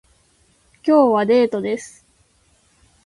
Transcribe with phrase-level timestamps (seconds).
[0.83, 2.03] 今日はデートです